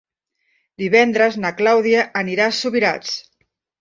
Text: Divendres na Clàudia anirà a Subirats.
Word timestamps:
Divendres 0.83 1.37
na 1.43 1.51
Clàudia 1.59 2.07
anirà 2.23 2.49
a 2.53 2.57
Subirats. 2.61 3.13